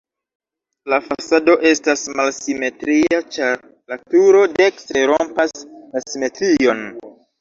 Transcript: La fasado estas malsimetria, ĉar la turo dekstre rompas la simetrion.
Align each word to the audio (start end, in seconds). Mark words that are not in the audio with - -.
La 0.93 0.97
fasado 1.07 1.53
estas 1.71 2.05
malsimetria, 2.21 3.19
ĉar 3.35 3.61
la 3.93 3.99
turo 4.15 4.41
dekstre 4.57 5.05
rompas 5.13 5.55
la 5.77 6.03
simetrion. 6.07 6.83